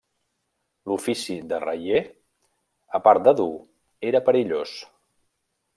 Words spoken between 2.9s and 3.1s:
a